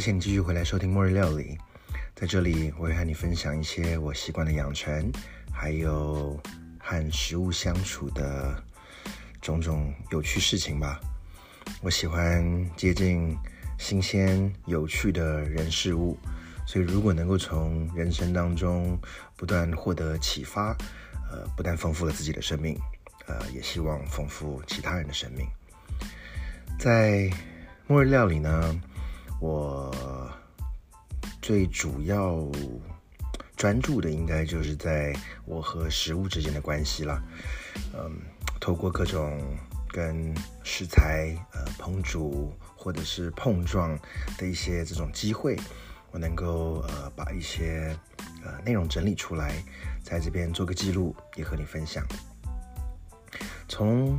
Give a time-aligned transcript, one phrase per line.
[0.00, 1.58] 谢谢你继续回来收听末日料理，
[2.14, 5.12] 在这里我会和你分享一些我习惯的养成，
[5.52, 6.40] 还有
[6.78, 8.64] 和食物相处的
[9.42, 10.98] 种种有趣事情吧。
[11.82, 12.42] 我喜欢
[12.78, 13.36] 接近
[13.78, 16.18] 新鲜有趣的人事物，
[16.66, 18.98] 所以如果能够从人生当中
[19.36, 20.74] 不断获得启发，
[21.30, 22.74] 呃，不但丰富了自己的生命，
[23.26, 25.46] 呃，也希望丰富其他人的生命。
[26.78, 27.30] 在
[27.86, 28.80] 末日料理呢？
[29.40, 29.90] 我
[31.40, 32.46] 最主要
[33.56, 35.12] 专注的，应该就是在
[35.46, 37.22] 我和食物之间的关系了。
[37.94, 38.20] 嗯，
[38.60, 39.40] 透过各种
[39.88, 43.98] 跟食材呃烹煮或者是碰撞
[44.38, 45.56] 的一些这种机会，
[46.10, 47.96] 我能够呃把一些
[48.44, 49.62] 呃内容整理出来，
[50.02, 52.06] 在这边做个记录，也和你分享。
[53.68, 54.18] 从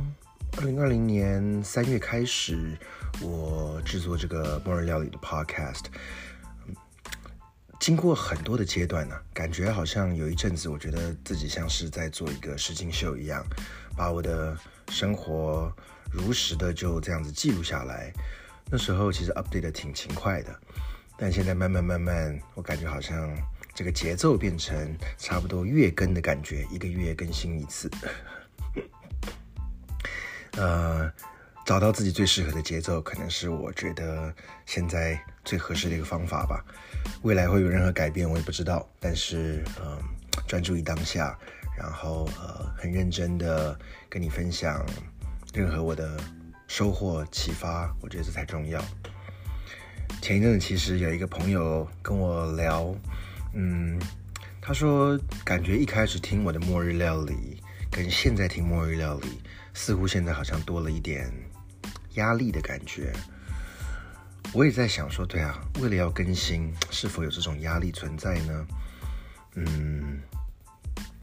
[0.58, 2.76] 二零二零年三月开始。
[3.20, 5.84] 我制作这个末日料理的 podcast，
[7.78, 13.44] 经过很多的阶段呢，感觉好像有一阵子，我觉得自己像是在做一个实境秀一样，
[13.94, 14.56] 把我的
[14.88, 15.70] 生活
[16.10, 18.10] 如实的就这样子记录下来。
[18.70, 20.58] 那时候其实 update 的挺勤快的，
[21.18, 23.30] 但现在慢慢慢慢，我感觉好像
[23.74, 27.90] 这个节奏变成差不多月更的感觉，一个月更新一次。
[30.56, 31.12] 呃。
[31.64, 34.34] 找到自己最适合的节奏，可能是我觉得
[34.66, 36.60] 现在最合适的一个方法吧。
[37.22, 38.84] 未来会有任何改变，我也不知道。
[38.98, 39.96] 但是，嗯，
[40.48, 41.38] 专注于当下，
[41.78, 43.78] 然后呃，很认真的
[44.10, 44.84] 跟你分享
[45.54, 46.18] 任何我的
[46.66, 48.84] 收获、启发，我觉得这才重要。
[50.20, 52.92] 前一阵子其实有一个朋友跟我聊，
[53.54, 54.00] 嗯，
[54.60, 59.40] 他说感觉一开始听我的末日料理，跟现在听末日料理，
[59.74, 61.32] 似乎现在好像多了一点。
[62.16, 63.10] 压力的感觉，
[64.52, 68.66] 我也在想说，对啊，为了要更新，是否有这种压力存在呢？
[69.54, 70.20] 嗯，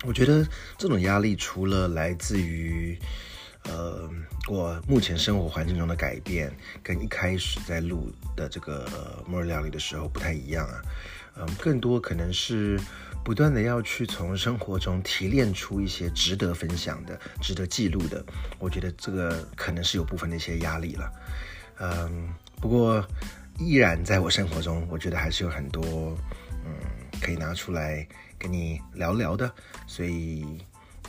[0.04, 0.44] 我觉得
[0.80, 2.98] 这种压力除了来自于，
[3.66, 4.10] 呃，
[4.48, 10.82] 我目前生活环境中的改变，跟一开始在录的这个末日料理的时候不太一样啊，
[11.36, 12.80] 嗯，更多可能是。
[13.24, 18.26] 不断的要去从生活中提炼出一些值得分享的、值得记录的，
[18.58, 21.12] 我觉得这个可能是有部分的一些压力了。
[21.80, 23.06] 嗯，不过
[23.60, 26.18] 依然在我生活中，我觉得还是有很多
[26.66, 26.74] 嗯
[27.22, 28.08] 可以拿出来
[28.38, 29.52] 跟你聊聊的。
[29.86, 30.58] 所以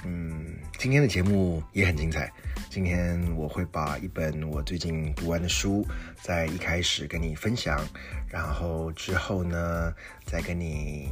[0.04, 2.30] 嗯，今天的节目也很精彩。
[2.68, 5.86] 今天我会把一本我最近读完的书
[6.20, 7.82] 在一开始跟你分享，
[8.28, 9.94] 然后之后呢
[10.26, 11.08] 再跟你。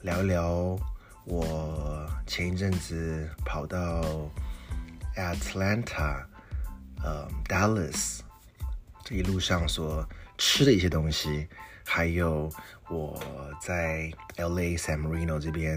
[0.00, 0.78] 聊一聊
[1.24, 4.02] 我前一阵子跑到
[5.16, 6.24] Atlanta，
[7.02, 8.20] 呃，Dallas
[9.04, 11.46] 这一路上所吃的一些东西，
[11.84, 12.50] 还有
[12.88, 13.20] 我
[13.60, 15.76] 在 LA San Marino 这边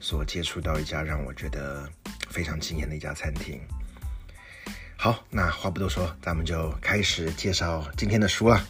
[0.00, 1.88] 所接触到一家让我觉得
[2.30, 3.60] 非常惊艳的一家餐厅。
[4.96, 8.60] 好，那话不多说，咱们就开始介绍今天的书了。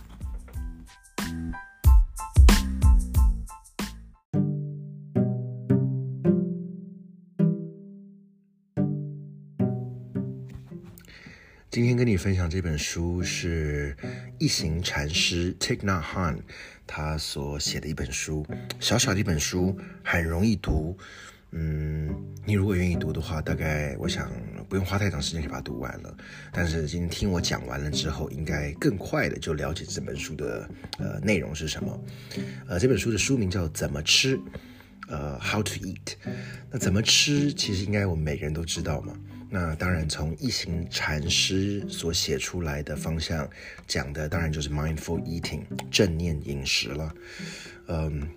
[11.71, 13.97] 今天跟你分享这本书是
[14.41, 16.41] 一行禅师 Thich Nhat Han
[16.85, 18.45] 他所写的一本书，
[18.81, 20.99] 小小的一本书，很容易读。
[21.53, 22.13] 嗯，
[22.45, 24.33] 你如果愿意读的话，大概我想
[24.69, 26.13] 不用花太长时间就把它读完了。
[26.51, 32.05] 但是今天听我讲完了之后，应该更快的就了解这本书的呃内容是什么。
[32.67, 34.37] 呃，这本书的书名叫《怎么吃》，
[35.07, 36.15] 呃，How to Eat。
[36.69, 39.15] 那怎么吃，其实应该我们每个人都知道嘛。
[39.53, 43.51] 那当然，从一行禅师所写出来的方向
[43.87, 47.15] 讲的，当然就是 mindful eating 正念饮食了。
[47.89, 48.29] 嗯，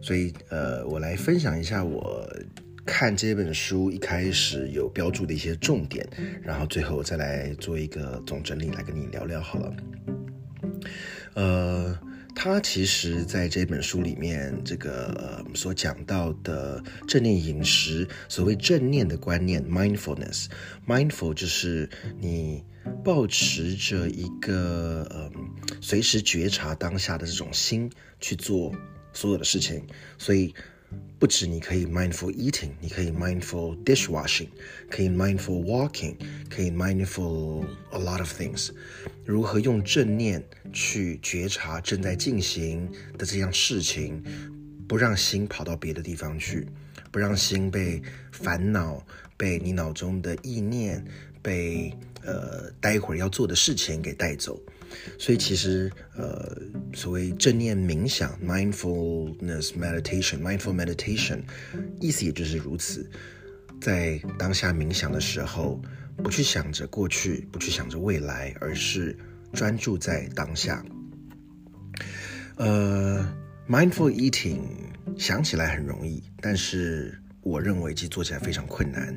[0.00, 2.24] 所以呃，我来分享一下我
[2.86, 6.08] 看这本书一开始有标注的一些重点，
[6.40, 9.76] 然后最后再来做一个总整理，来跟你聊聊好了。
[11.34, 11.98] 呃。
[12.34, 21.88] 他其实在这本书里面，这个所讲到的正念饮食，所谓正念的观念，mindfulness，mindful 就是
[22.18, 22.62] 你
[23.04, 25.32] 保持着一个嗯，
[25.80, 27.90] 随时觉察当下的这种心
[28.20, 28.74] 去做
[29.12, 29.86] 所有的事情，
[30.18, 30.54] 所以。
[31.18, 34.48] 不止你可以 mindful eating，你可以 mindful dishwashing，
[34.90, 36.16] 可以 mindful walking，
[36.50, 38.70] 可以 mindful a lot of things。
[39.24, 44.22] 如何用正念去觉察正在进行的这样事情，
[44.86, 46.66] 不让心跑到别的地方去，
[47.10, 48.02] 不让心被
[48.32, 49.04] 烦恼、
[49.36, 51.02] 被你脑中的意念，
[51.40, 54.60] 被呃待会儿要做的事情给带走。
[55.18, 56.56] 所以其实呃，
[56.92, 61.40] 所谓正念冥想 （mindfulness meditation）、mindful meditation，
[62.00, 63.08] 意思也就是如此，
[63.80, 65.80] 在当下冥想的时候，
[66.18, 69.16] 不去想着过去，不去想着未来，而是
[69.52, 70.84] 专注在当下。
[72.56, 73.26] 呃
[73.68, 74.60] ，mindful eating
[75.18, 79.14] 想起来很容易，但是我认为其实做起来非常困难，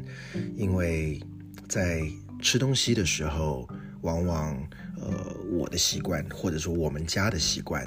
[0.56, 1.22] 因为
[1.70, 2.02] 在
[2.42, 3.68] 吃东西的时候，
[4.02, 4.58] 往往
[5.00, 7.86] 呃我的习惯或者说我们家的习惯，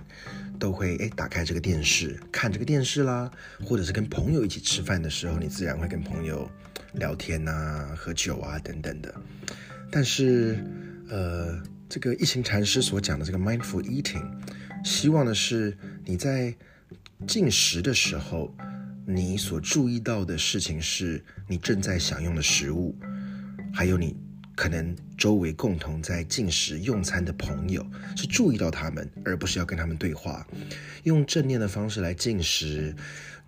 [0.58, 3.30] 都会哎打开这个电视看这个电视啦，
[3.64, 6.50] 或者是跟朋友一起吃饭的时候，你自然会跟朋友
[6.94, 9.14] 聊天呐、喝酒啊等等的。
[9.90, 10.64] 但是
[11.08, 14.24] 呃，这个一行禅师所讲的这个 mindful eating。
[14.84, 16.54] 希望的是你在
[17.26, 18.54] 进食的时候，
[19.06, 22.96] 你所注意到的事情是你正在享用的食物，
[23.74, 24.16] 还有你
[24.60, 27.82] 可能周围共同在进食用餐的朋友，
[28.14, 30.46] 是注意到他们，而不是要跟他们对话。
[31.04, 32.94] 用正念的方式来进食，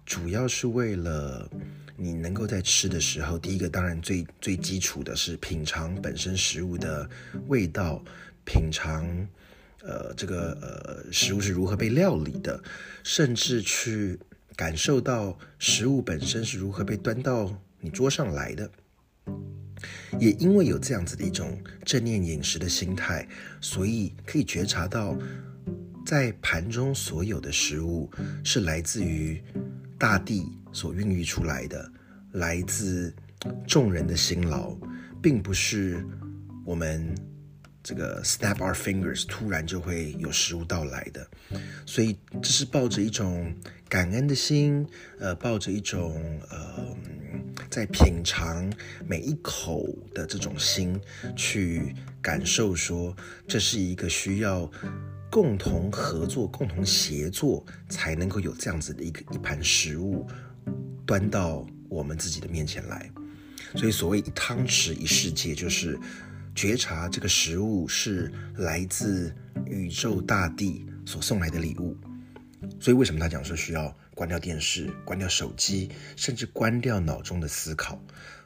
[0.06, 1.46] 主要是为了
[1.98, 7.06] 你能够在吃的时候，第一个当然最最基础的是品尝本身食物的
[7.46, 8.02] 味道，
[8.46, 9.06] 品尝。
[9.84, 12.62] 呃，这个呃，食物是如何被料理的，
[13.02, 14.18] 甚至去
[14.56, 18.70] 感受到食物本身是如何被端到你桌上来的。
[20.18, 23.26] 也因为有这样子的一种正念饮食的心态，
[23.60, 25.16] 所以可以觉察到，
[26.04, 28.10] 在盘中所有的食物
[28.44, 29.42] 是来自于
[29.98, 31.92] 大地所孕育出来的，
[32.32, 33.14] 来自
[33.66, 34.76] 众人的辛劳，
[35.22, 36.04] 并不是
[36.64, 37.14] 我们。
[37.84, 41.28] 这个 snap our fingers，突然就会有食物到来的，
[41.84, 43.52] 所以这是抱着一种
[43.88, 44.86] 感恩的心，
[45.18, 46.96] 呃，抱着一种呃，
[47.70, 48.70] 在品尝
[49.06, 51.00] 每一口的这种心，
[51.36, 53.16] 去感受说，
[53.46, 54.70] 这是一个需要
[55.30, 60.26] 共同合作、共同协作才能够有这样子的一个一盘食物
[61.06, 63.10] 端到我们自己的面前来。
[63.74, 65.98] 所以所谓一汤匙一世界，就是。
[66.54, 69.34] 觉察这个食物是来自
[69.64, 71.96] 宇宙大地所送来的礼物，
[72.78, 78.00] 所以为什么他讲说需要关掉电视、关掉手机，甚至关掉脑中的思考，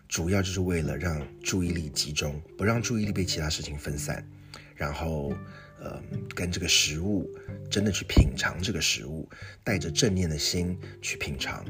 [0.09, 4.27] 主要就是为了让注意力集中，不让注意力被其他事情分散，
[4.75, 5.33] 然后
[5.81, 6.03] 呃
[6.35, 7.29] 跟这个食物
[7.71, 9.29] 真的去品尝这个食物，
[9.65, 11.65] 带着正念的心去品尝。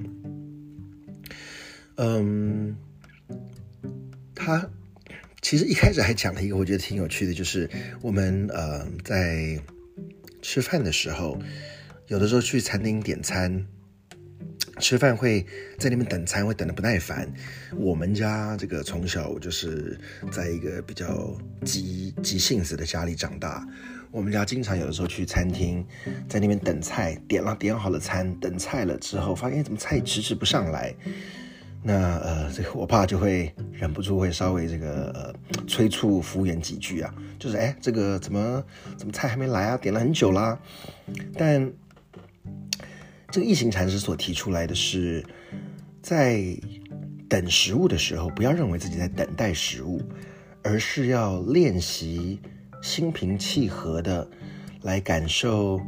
[1.96, 2.76] 嗯，
[4.34, 4.68] 他。
[5.42, 7.70] 其实一开始还讲了一个我觉得挺有趣的，就是
[8.02, 9.62] 我们呃在
[10.42, 11.40] 吃饭的时候，
[12.08, 13.64] 有的时候去餐厅点餐，
[14.78, 15.44] 吃饭会
[15.78, 17.32] 在那边等餐，会等的不耐烦。
[17.76, 19.98] 我们家这个从小就是
[20.30, 21.34] 在一个比较
[21.64, 23.66] 急急性子的家里长大，
[24.10, 25.82] 我们家经常有的时候去餐厅，
[26.28, 30.94] 在那边等菜，点了点好了餐，等菜了之后，发现怎么菜迟迟不上来。
[31.82, 35.32] 那呃，这个我爸就会忍不住会稍微这个
[35.68, 38.62] 催促服务员几句啊，就是哎，这个怎么
[38.98, 39.76] 怎么菜还没来啊？
[39.76, 40.58] 点了很久啦。
[41.34, 41.72] 但
[43.30, 45.24] 这个异形禅师所提出来的是，
[46.02, 46.56] 在
[47.28, 50.00] 等食物的时候，不要认为自己在等待食物，
[50.62, 52.40] 而是要练习
[52.82, 54.26] 心平气和的
[54.82, 55.80] 来感受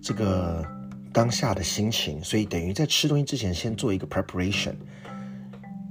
[0.00, 0.64] 这个
[1.12, 2.22] 当下的心情。
[2.24, 4.74] 所以等于在吃东西之前，先做一个 preparation。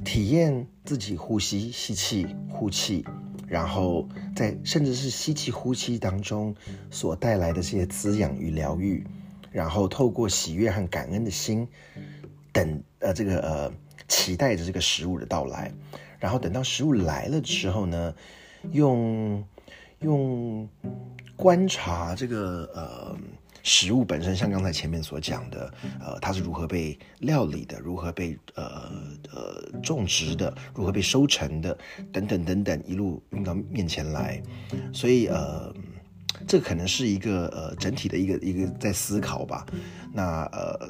[0.03, 3.05] 体验自己呼吸、吸气、呼气，
[3.47, 6.55] 然后在甚至是吸气、呼气当中
[6.89, 9.05] 所带来的这些滋养与疗愈，
[9.51, 11.67] 然后透过喜悦和感恩的心，
[12.51, 13.71] 等呃这个呃
[14.07, 15.71] 期待着这个食物的到来，
[16.17, 18.15] 然后等到食物来了之后呢，
[18.71, 19.43] 用
[19.99, 20.67] 用
[21.35, 23.17] 观察这个呃。
[23.63, 28.91] 食物本身，像刚才前面所讲的，呃，它是如何被料理的，如何被呃
[29.31, 31.77] 呃种植的，如何被收成的，
[32.11, 34.41] 等等等等，一路运到面前来。
[34.91, 35.71] 所以呃，
[36.47, 39.65] 这可能是一个呃整体的一个一个在思考吧。
[40.13, 40.89] 那呃，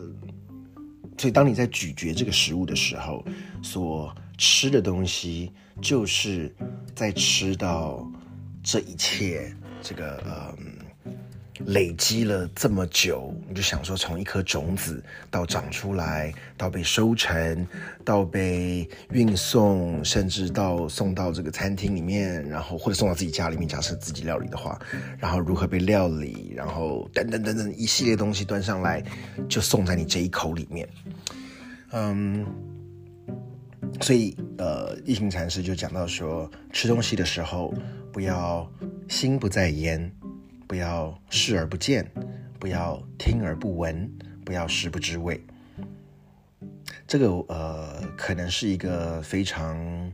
[1.17, 3.25] 所以当你在咀嚼这个食物的时候，
[3.61, 6.53] 所吃的东西，就是
[6.95, 8.05] 在吃到
[8.63, 10.55] 这一切这个呃。
[11.65, 17.67] 累积了这么久，你就想说，从一颗种子到长出来，到被收成，
[18.03, 24.79] 到被运送，甚至到送到这个餐厅里面，然后或者送到自己家里面，假设自己料理的话，
[25.17, 29.03] 然后如何被料理，然后等等等等一系列东西端上来，
[29.47, 30.87] 就送在你这一口里面。
[31.91, 32.45] 嗯，
[33.99, 37.73] 所以，呃，一行禅师就讲到说，吃东西的时候
[38.11, 38.69] 不要
[39.09, 40.11] 心不在焉，
[40.71, 42.09] 不要视而不见，
[42.57, 44.09] 不要听而不闻，
[44.45, 45.37] 不要食不知味。
[47.05, 50.13] 这个呃，可能是一个非常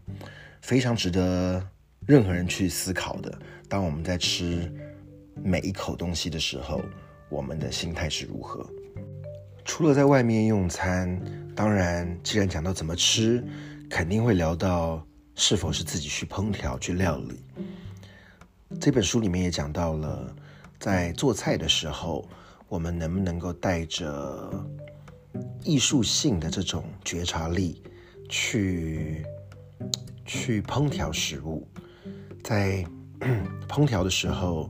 [0.60, 1.64] 非常值得
[2.08, 3.38] 任何人去思考的。
[3.70, 4.74] 当我们在吃
[5.44, 6.82] 每一口东西的时候，
[7.30, 8.68] 我们的心态是如何？
[9.64, 11.22] 除了在外面用餐，
[11.56, 13.46] 当然，既然讲到怎么吃。
[13.92, 17.44] 肯定会聊到是否是自己去烹调、去料理。
[18.82, 20.36] 这本书里面也讲到了，
[20.80, 22.28] 在做菜的时候，
[22.68, 24.52] 我们能不能够带着
[25.64, 27.82] 艺术性的这种觉察力
[28.30, 29.26] 去
[30.26, 31.68] 去烹调食物？
[32.44, 32.86] 在
[33.68, 34.70] 烹调的时候，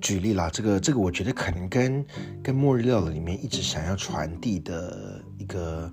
[0.00, 2.04] 举例啦，这个这个，我觉得可能跟
[2.42, 5.92] 跟末日料理里面一直想要传递的一个。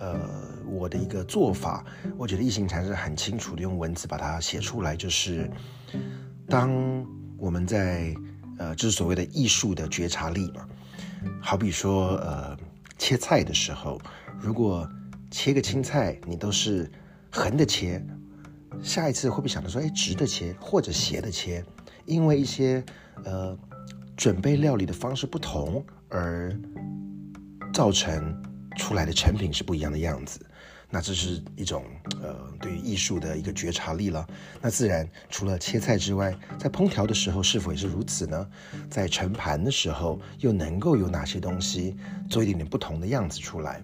[0.00, 0.16] 呃，
[0.64, 1.84] 我的一个做法，
[2.16, 5.50] 我觉得异形禅师很清楚的用文字把它写出来，就是
[6.48, 7.04] 当
[7.36, 8.14] 我们在
[8.58, 10.66] 呃，就是所谓的艺术的觉察力嘛，
[11.40, 12.56] 好比说呃，
[12.98, 14.00] 切菜的时候，
[14.40, 14.88] 如果
[15.30, 16.90] 切个青菜你都是
[17.30, 18.04] 横的切，
[18.82, 21.64] 下一次会不会想到说，哎，直的切或者斜的切？
[22.04, 22.84] 因为一些
[23.24, 23.56] 呃
[24.16, 26.54] 准备料理的方式不同而
[27.72, 28.42] 造成。
[28.76, 30.38] 出来的成品是不一样的样子，
[30.90, 31.84] 那这是一种
[32.22, 34.26] 呃对于艺术的一个觉察力了。
[34.60, 38.48] 那自然除了切菜之外，在烹调的时候是否也是如此呢？
[38.88, 41.96] 在盛盘的时候又能够有哪些东西
[42.30, 43.82] 做一点点不同的样子出来？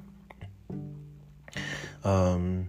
[2.02, 2.68] 嗯，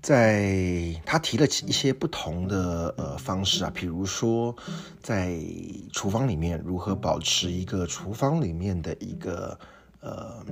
[0.00, 4.54] 在他提了一些不同的呃方式啊，比如说
[5.02, 5.38] 在
[5.92, 9.58] 厨房里面如何保持一个厨房里面的一个
[10.00, 10.44] 呃。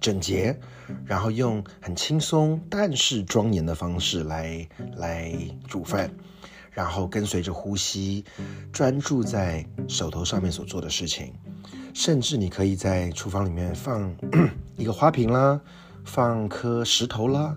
[0.00, 0.58] 整洁，
[1.04, 4.66] 然后用很轻松但是庄严的方式来
[4.96, 5.30] 来
[5.68, 6.10] 煮饭，
[6.70, 8.24] 然后跟随着呼吸，
[8.72, 11.34] 专注在手头上面所做的事情，
[11.92, 14.10] 甚至你可以在厨房里面放
[14.78, 15.60] 一个花瓶啦，
[16.02, 17.54] 放颗石头啦，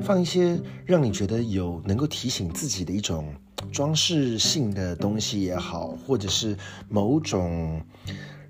[0.00, 3.34] 放一些让你觉得有能够提醒自己的一种
[3.72, 6.54] 装饰性的东西也好，或者是
[6.90, 7.80] 某种。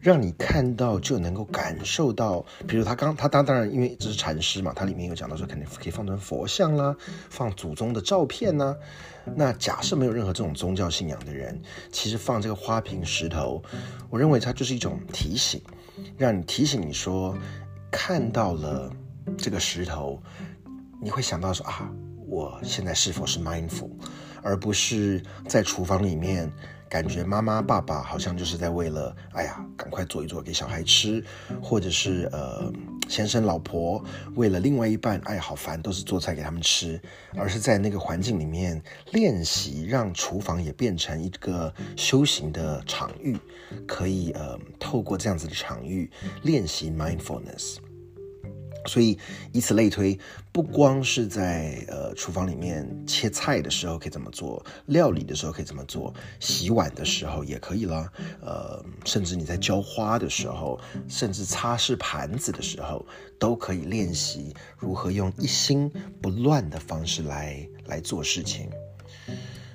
[0.01, 6.97] 让你看到就能够感受到，比如他刚他当当然因为这是禅师嘛，他里面有讲到说肯定可以放成佛像啦，
[7.29, 8.77] 放祖宗的照片呐。
[9.35, 13.63] 那假设没有任何这种宗教信仰的人，其实放这个花瓶石头，
[14.09, 15.61] 我认为它就是一种提醒，
[16.17, 17.37] 让你提醒你说
[17.91, 18.91] 看到了
[19.37, 20.23] 这个石头，
[21.03, 21.91] 你会想到说啊，
[22.27, 23.91] 我现在是否是 mindful，
[24.43, 26.51] 而不是在厨房里面。
[26.89, 31.23] 感觉妈妈、爸爸好像就是在为了，哎呀，赶快做一做给小孩吃，
[31.63, 32.73] 或者是呃，
[33.09, 34.03] 先生、老婆
[34.35, 37.01] 为了另外一半，哎，好烦，都是做菜给他们吃，
[37.37, 43.39] 而是在那个环境里面练习，让厨房也变成一个修行的场域，
[43.87, 46.11] 可以呃，透过这样子的场域
[46.43, 47.77] 练习 mindfulness。
[48.89, 49.17] 所以
[49.53, 50.19] 以此类推，
[50.51, 58.11] 不光是在呃厨房里面切菜的时候可以这么做，料理的时候可以这么做，洗碗的时候也可以了。
[58.41, 63.07] 呃，甚至你在浇花的时候，甚至擦拭盘子的时候，
[63.39, 65.89] 都可以练习如何用一心
[66.23, 68.69] 不乱的方式来来做事情。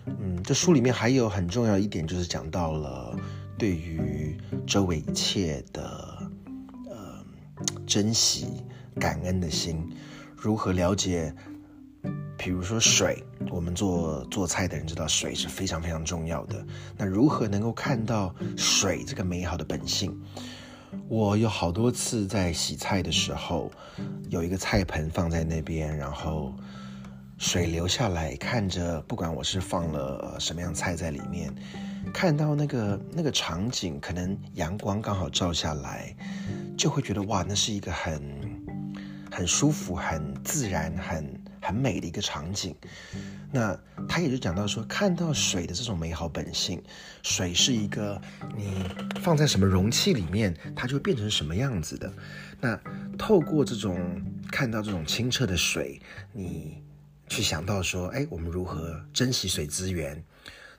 [0.05, 3.17] 嗯，这书里面还有很重要一点，就是讲到了
[3.57, 6.17] 对于周围一切的
[6.89, 7.23] 呃
[7.85, 8.47] 珍惜。
[8.99, 9.89] 感恩的心，
[10.35, 11.33] 如何了解？
[12.35, 16.65] 比如说水，我们做做菜的人知道水是非常非常重要的。
[16.97, 20.19] 那如何能够看到水这个美好的本性？
[21.07, 23.71] 我有好多次在洗菜的时候，
[24.29, 26.53] 有一个菜盆放在那边，然后
[27.37, 31.53] 水流下来，看着不管我是放了什么样菜在里面，
[32.13, 36.13] 看到那个那个场景，可能阳光刚好照下来，
[36.75, 38.52] 就会觉得哇，那是一个很。
[39.33, 42.75] 很舒服、很自然、很很美的一个场景。
[43.51, 46.81] 那他也就讲到说，看到水的这种美好本性，
[47.23, 48.21] 水是一个
[48.55, 48.85] 你
[49.21, 52.11] 放在什么容器里面，它就变成什么样子的。
[52.61, 52.79] 那
[53.17, 54.21] 透过这种
[54.51, 55.99] 看到这种清澈的水，
[56.31, 56.81] 你
[57.27, 60.23] 去想到说，哎，我们如何珍惜水资源？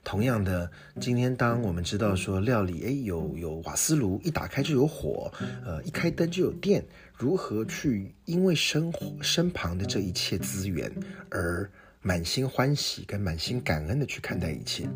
[0.03, 0.71] 同样的，
[1.01, 5.33] 今天当我们知道说料理，哎，有有瓦斯炉，一打开就有火，
[5.65, 6.85] 呃，一开灯就有电。
[7.17, 10.93] 如何去因为生活身旁的这一切资源
[11.31, 11.71] 而
[12.03, 14.89] 满心欢喜跟满心感恩的去看待一切，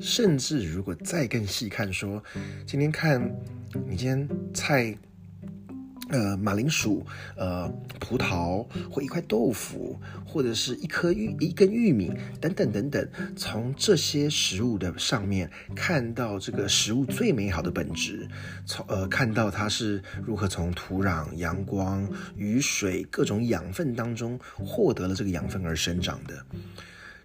[0.00, 2.22] 甚至如果再更细看，说
[2.66, 3.20] 今天看
[3.86, 4.96] 你今天菜
[6.10, 18.28] 呃，马铃薯，呃，葡萄，或一块豆腐，或者是一颗玉，一根玉米，等等等等，从这些食物的上面看到这个食物最美好的本质，
[18.66, 26.44] 从呃看到它是如何从土壤、阳光、雨水各种养分当中获得了这个养分而生长的。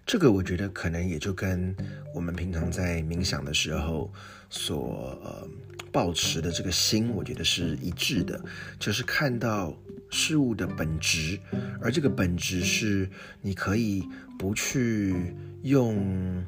[0.04, 1.74] 这个我觉得可能也就跟
[2.14, 4.12] 我们平常在冥想的时候
[4.48, 5.48] 所呃
[5.92, 8.40] 保持的这个心，我觉得是一致的，
[8.78, 9.76] 就是看到
[10.10, 11.38] 事物的本质，
[11.80, 13.08] 而这个本质是
[13.40, 14.06] 你可以
[14.38, 16.44] 不去用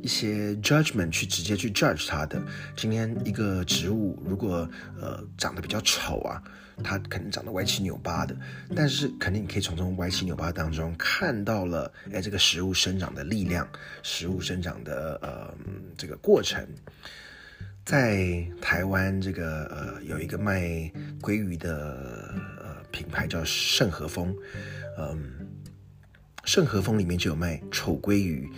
[0.00, 2.42] 一些 judgment 去直接去 judge 它的。
[2.76, 4.68] 今天一个植物如果
[5.00, 6.42] 呃长得比较丑啊。
[6.82, 8.34] 它可能长得歪七扭八的，
[8.74, 13.68] 但是肯定你可以从这种歪七扭八当中看到了，哎，这个食物生长的力量，
[14.02, 15.54] 食物生长的呃
[15.96, 16.66] 这个过程。
[17.84, 20.62] 在台湾这个呃有一个卖
[21.20, 24.34] 鲑鱼的呃品牌叫盛和风，
[24.98, 25.46] 嗯，
[26.44, 28.48] 盛和风里面就有卖丑鲑鱼，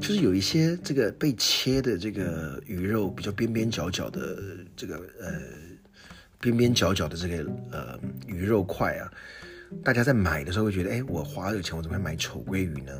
[0.00, 4.38] 就是有一些这个被切的这个鱼肉比较边边角角的
[4.76, 5.40] 这个呃。
[6.42, 9.12] 边边角角的这个呃鱼肉块啊，
[9.84, 12.92] 大家在买的时候会觉得，哎，我花这个钱，我怎么会买丑鲑鱼呢？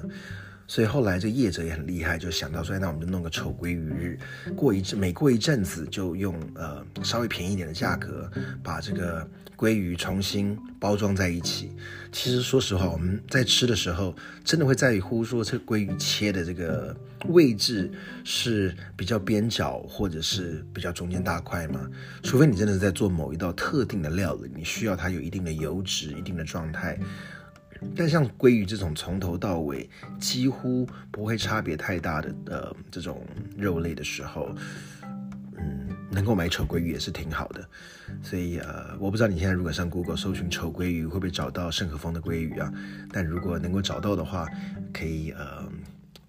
[0.70, 4.16] 所以后来这业者也很厉害，就想到说，那我们就弄个丑鲑鱼日，
[4.54, 8.30] 过一阵每过一阵子就用呃稍微便宜一点的价格
[8.62, 11.72] 把这个鲑鱼重新包装在一起。
[12.12, 16.96] 其实说实话，我们在吃的时候真的会在乎说这鲑鱼切的这个
[17.26, 17.90] 位置
[18.22, 21.90] 是比较边角或者是比较中间大块吗？
[22.22, 26.96] 除非你真的是在做某一道特定的料理，你需要它有一定的油脂、一定的状态。
[27.96, 33.24] 但像鲑鱼这种从头到尾几乎不会差别太大的呃这种
[33.56, 34.54] 肉类的时候，
[35.56, 37.66] 嗯，能够买丑鲑鱼也是挺好的。
[38.22, 42.70] 所以呃，我不知道你现在如果上 Google 搜寻丑鲑鱼会不会找到盛和风的鲑鱼啊？
[43.12, 44.46] 但如果能够找到的话，
[44.92, 45.66] 可以呃，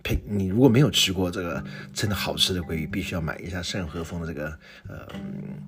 [0.03, 5.07] 配你如果没有吃过这个真的好吃的鲑鱼，必须要买一下盛和风的这个呃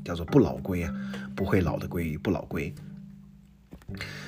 [0.06, 0.94] 叫做不老鲑啊，
[1.36, 2.72] 不会老的鲑鱼，不老鲑。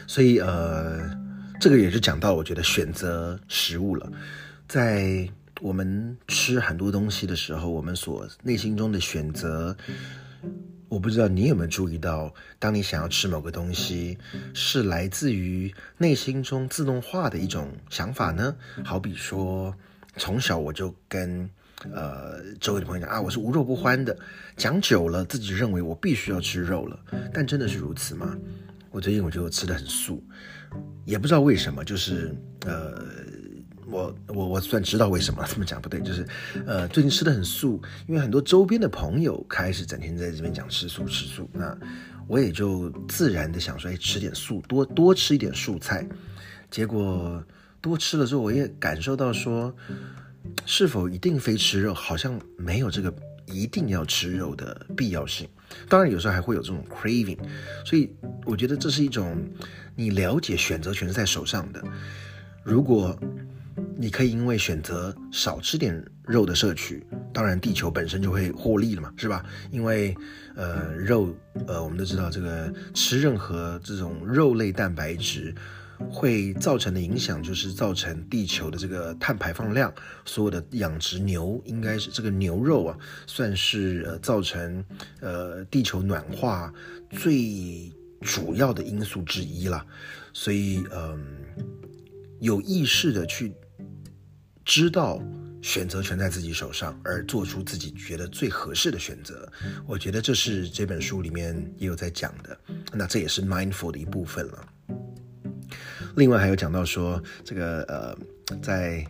[0.06, 1.23] 所以呃。
[1.65, 4.08] 这个也是讲到，我觉得选择食物了，
[4.67, 5.28] 在
[5.62, 9.75] 我们吃很多东西的时候，我们所内心中的选择，
[10.89, 14.15] 我不知道你有没有注意到，当你想要吃某个东西，
[14.54, 18.56] 是来自于内心中自动化的一种想法呢？
[18.84, 19.75] 好比说，
[20.17, 21.49] 从小我就跟
[21.91, 24.15] 呃周围的朋友讲啊，我是无肉不欢的，
[24.56, 26.99] 讲久了，自己认为我必须要吃肉了，
[27.34, 28.38] 但真的是如此吗？
[28.91, 30.23] 我最近我觉得我吃的很素。
[31.05, 32.35] 也不知道为什么，就是
[32.65, 33.03] 呃，
[33.88, 36.27] 我我我算知道为什么 这么讲不对，就是
[36.65, 41.77] 呃，最近吃的很素，因为很多周边的朋友开始整天在这边讲吃素吃素，那
[42.27, 46.07] 我也就自然的想说，哎，吃点素，多多吃一点素菜。
[46.71, 47.41] 结果
[47.79, 49.73] 多吃了之后，我也感受到说，
[50.65, 53.13] 是否一定非吃肉，好像没有这个
[53.47, 55.47] 一定要吃肉的必要性。
[55.89, 57.39] 当然有时候还会有这种 craving，
[57.86, 58.10] 所以
[58.45, 59.38] 我觉得这是一种。
[59.97, 61.81] 你了解选择权是在手上的。
[62.65, 63.17] 如果
[63.95, 69.45] 你可以因为选择少吃点肉的摄取，当然地球本身就会获利了嘛，是吧？
[69.71, 70.13] 因为
[70.53, 71.34] 呃肉
[71.65, 75.55] 呃我们都知道这个吃任何这种肉类蛋白质
[76.10, 79.93] 会造成的影响，就是造成地球的这个碳排放量。
[80.25, 84.84] 所有的养殖牛应该是这个牛肉啊，算是呃造成
[85.21, 86.73] 呃地球暖化
[87.12, 87.91] 最。
[88.21, 89.86] 主要的因素之一了，
[90.34, 91.23] 所以嗯，
[92.39, 93.53] 有意识的去
[94.63, 95.21] 知道
[95.62, 99.47] 选择权在自己手上，而做出自己觉得最合适的选择，
[99.86, 102.58] 我觉得这是这本书里面也有在讲的，
[102.93, 104.67] 那这也是 mindful 的一部分了。
[106.15, 109.06] 另外还有讲到说，这个呃，在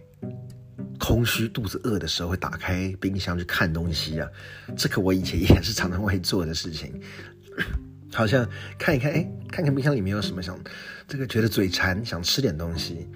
[0.99, 4.27] 空虚、肚子饿的时候，会打开冰箱去看东西啊，
[4.75, 6.93] 这个我以前也是常常会做的事情。
[8.13, 8.47] 好像
[8.79, 10.57] 看一看，哎，看看冰箱里面有什么，想
[11.07, 13.07] 这个觉得嘴馋，想吃点东西。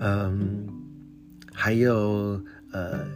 [0.00, 0.66] 嗯，
[1.54, 2.40] 还有
[2.72, 3.06] 呃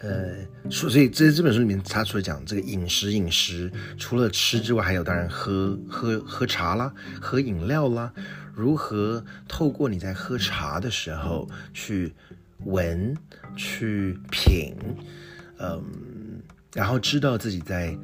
[0.00, 8.10] 呃，所以这这本书里面，他除了讲这个饮食，饮食除了吃之外，还有当然喝喝喝茶啦，喝饮料啦，
[8.54, 12.14] 如何透过你在喝茶的时候去
[12.60, 13.16] 闻、
[13.56, 14.74] 去品，
[15.58, 16.40] 嗯，
[16.72, 17.96] 然后知道自己在。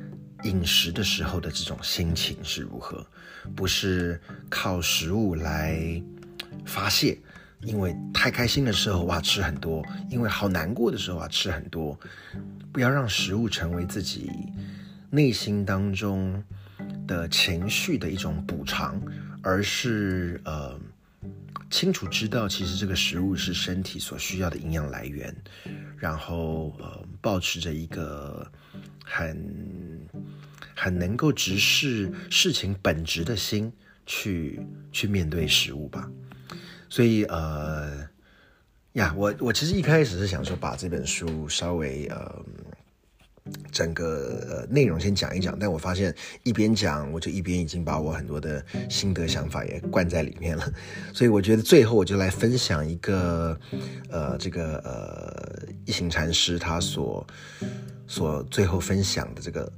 [0.45, 3.07] 饮食的时候的这种心情是如何？
[3.55, 6.03] 不是靠食物来
[6.65, 7.19] 发泄，
[7.61, 11.95] 因为太开心的时候哇吃很多，因为好难过的时候啊吃很多。
[12.73, 14.31] 不要让食物成为自己
[15.11, 16.43] 内心当中
[17.07, 18.99] 的情绪的一种补偿，
[19.43, 20.79] 而是呃
[21.71, 25.35] 清楚知道其实这个食物是身体所需要的营养来源，
[25.97, 28.51] 然后呃保持着一个
[29.05, 30.09] 很
[30.75, 33.73] 很能够直视事情本质的心
[34.07, 34.61] 去
[34.93, 36.11] 去面对食物吧。
[36.89, 38.09] 所以呃
[38.95, 42.45] 呀，我我其实一开始是想说把这本书稍微呃。
[43.71, 50.73] 整个内容先讲一讲，但我发现一边讲，我就一边已经把我很多的心得想法也灌在里面了。
[51.15, 53.59] 所以我觉得最后我就来分享一个，
[54.11, 57.27] 呃，这个呃一行禅师他所
[58.07, 59.73] 所最后分享的这个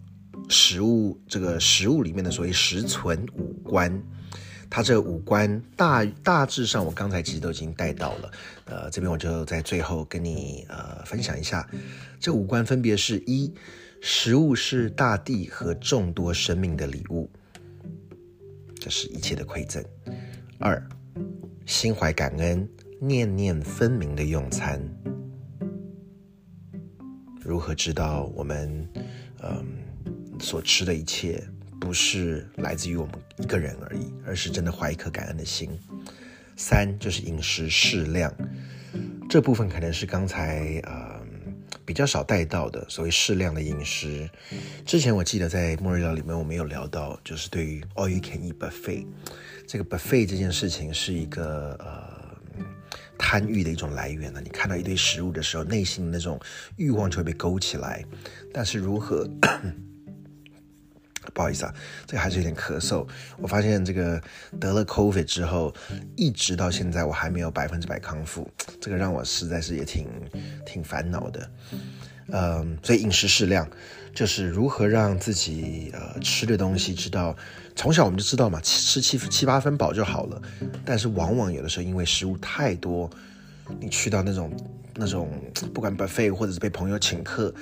[0.49, 4.03] 食物，这个食物里面的所谓食存五官。
[4.75, 8.31] 它这五官大大致上，我刚才其实都已经带到了，
[8.65, 11.69] 呃，这边我就在最后跟你呃分享一下，
[12.19, 13.53] 这五官分别是一，
[14.01, 17.29] 食物是大地和众多生命的礼物，
[18.81, 19.83] 这是一切的馈赠；
[20.59, 20.83] 二，
[21.67, 22.67] 心怀感恩，
[22.99, 24.83] 念念分明的用餐，
[27.43, 28.89] 如何知道我们
[29.43, 29.67] 嗯
[30.41, 31.47] 所吃的一切？
[31.83, 35.69] 不是来自于我们一个人而已，而是真的怀一颗感恩的心。
[36.55, 38.33] 三就是饮食适量，
[39.29, 41.21] 这部分可能是刚才呃
[41.85, 44.31] 比较少带到的所谓适量的饮食。
[44.87, 49.05] 之前我记得在末日料里面我们有聊到，就是对于 all you can eat buffet
[49.67, 52.39] 这个 buffet 这件事情是一个呃
[53.19, 54.41] 贪欲的一种来源呢。
[54.41, 56.39] 你看到一堆食物的时候，内心那种
[56.77, 58.05] 欲望就会被勾起来，
[58.53, 59.29] 但是如何？
[61.33, 61.75] 不好意思啊，
[62.07, 63.07] 这个还是有点咳嗽。
[63.39, 64.21] 我发现这个
[64.61, 65.75] 得了 COVID 之后，
[66.17, 70.07] 一直到现在我还没有百分之百康复，这个让我实在是也挺
[70.67, 71.51] 挺烦恼的。
[72.29, 73.69] 嗯，所以饮食适量，
[74.15, 77.37] 就是如何让自己呃吃的东西知道，
[77.75, 80.41] 从小我们就知道嘛，吃七七八分饱就好了。
[80.85, 83.11] 但是往往有的时候因为食物太多，
[83.81, 84.51] 你去到那种
[84.95, 85.31] 那种
[85.75, 87.53] 不管 buffet 或者是被朋友请客。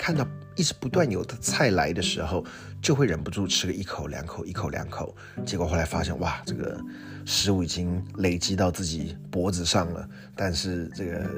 [0.00, 2.42] 看到一直不断有的菜来的时候，
[2.80, 5.14] 就会忍不住吃个一口两口，一口两口。
[5.44, 6.80] 结果后来发现，哇，这个
[7.26, 11.30] 食物已经累积到自己脖子上了，但是这个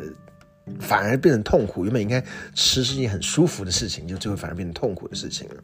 [0.79, 1.85] 反而变成痛苦。
[1.85, 5.55] 原本应该吃是件很舒服的事情，就最后反而变成痛苦的事情了。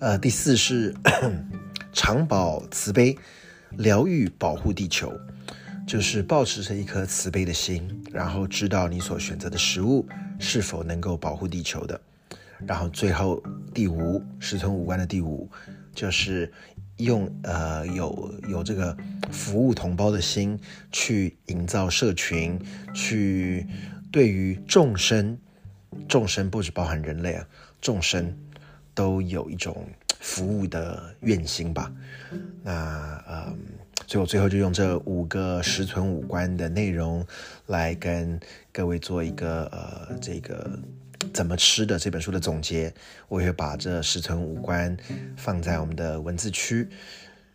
[0.00, 0.94] 呃，第四是
[1.94, 3.16] 长保慈悲，
[3.70, 5.10] 疗愈保护地球。
[5.90, 10.06] 就是保持着一颗慈悲的心，然后知道你所选择的食物
[10.38, 12.00] 是否能够保护地球的。
[12.64, 13.42] 然后最后
[13.74, 15.50] 第五，十存五观的第五，
[15.92, 16.52] 就是
[16.98, 18.96] 用呃有有这个
[19.32, 20.56] 服务同胞的心
[20.92, 22.56] 去营造社群，
[22.94, 23.66] 去
[24.12, 25.36] 对于众生，
[26.06, 27.44] 众生不止包含人类啊，
[27.80, 28.32] 众生
[28.94, 29.84] 都有一种
[30.20, 31.92] 服务的愿心吧。
[32.62, 33.58] 那嗯。
[34.10, 37.24] 所以我最后就用这五个十存五观的内容
[37.66, 38.40] 来跟
[38.72, 40.68] 各位做一个呃这个
[41.32, 42.92] 怎么吃的这本书的总结。
[43.28, 44.96] 我也会把这十存五观
[45.36, 46.88] 放在我们的文字区，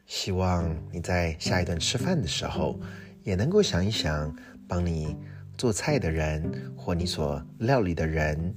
[0.05, 2.79] 希望你在下一顿吃饭的时候
[3.25, 4.33] 也能够想一想，
[4.65, 5.13] 帮你
[5.57, 8.55] 做菜的人或你所料理的人，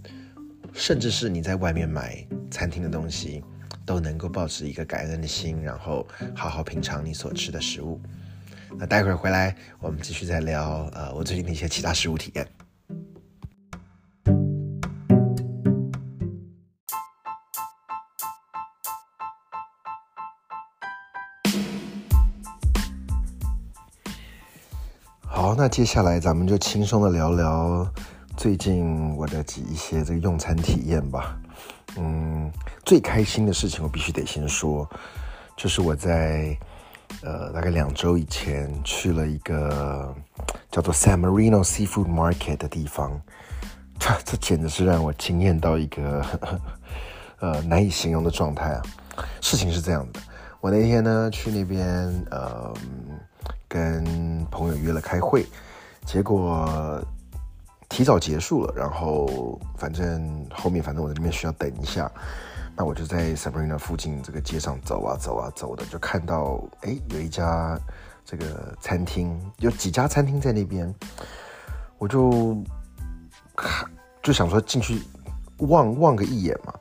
[0.72, 3.42] 甚至是你在外面买餐厅的东西。
[3.88, 7.98] 都能够保持一个感恩的心，然后好好品尝你所吃的食物。
[8.76, 12.46] 那待会儿回来，我们继续再聊呃，我最近的一些其他食物体验。
[25.22, 27.90] 好，那接下来咱们就轻松的聊聊
[28.36, 31.40] 最近我的几一些这个用餐体验吧。
[31.96, 32.52] 嗯，
[32.84, 34.88] 最开心的事情我必须得先说，
[35.56, 36.56] 就是我在
[37.22, 40.14] 呃大概两周以前去了一个
[40.70, 43.20] 叫做 San Marino Seafood Market 的地方，
[43.98, 46.24] 这这简直是让我惊艳到一个
[47.40, 48.82] 呃难以形容的状态啊！
[49.40, 50.20] 事情是这样的，
[50.60, 51.82] 我那天呢去那边
[52.30, 52.72] 呃
[53.66, 55.44] 跟朋友约了开会，
[56.04, 57.02] 结果。
[57.88, 62.10] 提早结束了，然后反正后面反正我在那边需要等一下，
[62.76, 67.78] 那我就在 Sabrina 附近这个街上走啊走啊走的，就看到哎有一家
[68.24, 70.94] 这个餐厅，有几家餐厅在那边，
[71.96, 72.56] 我就
[73.56, 73.90] 看
[74.22, 75.02] 就想说进去
[75.58, 76.72] 望望个一眼嘛，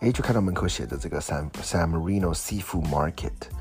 [0.00, 3.57] 哎就看到门口写着这个 San San Marino Seafood Market。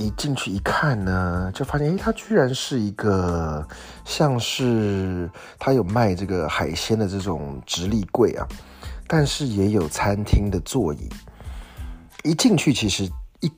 [0.00, 3.66] 一进去一看呢，就发现，哎，它居然是一个
[4.06, 8.48] 像是它有卖这个海鲜的这种直立柜啊，
[9.06, 11.08] 但是也有餐厅的座椅。
[12.22, 13.04] 一进去其实
[13.40, 13.52] 一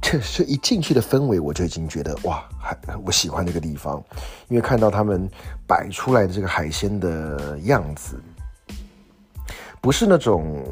[0.00, 4.02] 这 是一进去的氛围，我就已经觉得哇，还我喜欢这个地方，
[4.48, 5.28] 因为看到他们
[5.66, 8.18] 摆出来的这个海鲜的样子，
[9.82, 10.64] 不是那种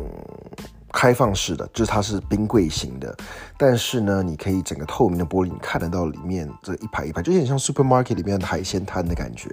[0.92, 3.16] 开放式的，就是它是冰柜型的，
[3.57, 9.48] 但是呢，你可以整个透明的玻璃，你看得到里面这一排一排，就有点像 supermarket 里面的海鲜摊的感觉。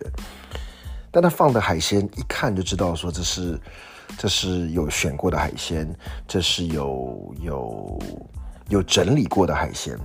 [1.12, 3.60] 但它放的海鲜一看就知道，说这是
[4.18, 5.92] 这是有选过的海鲜，
[6.28, 8.00] 这是有有
[8.68, 9.98] 有整理过的海鲜。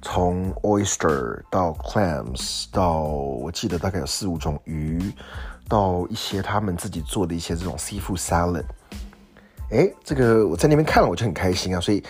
[0.00, 5.12] 从 oyster 到 clams 到我记得大概有四五种鱼，
[5.68, 8.64] 到一些他们自己做的一些这种 seafood salad。
[9.70, 11.80] 哎，这个我在那边看了，我就很开心啊。
[11.80, 12.02] 所以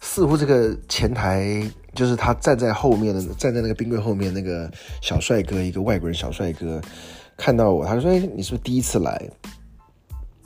[0.00, 1.62] 似乎这个前台
[1.94, 6.80] 就是他站在后面的，站在那个冰柜后面那个小帅哥，一个外国人小帅哥。
[7.36, 9.20] 看到我，他说：“哎，你是不是第一次来？”